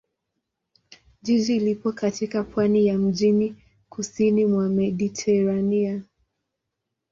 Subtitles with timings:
[1.21, 3.55] Jiji lipo katika pwani ya mjini
[3.89, 6.01] kusini mwa Mediteranea.